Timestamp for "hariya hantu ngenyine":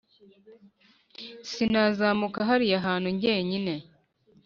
2.49-3.73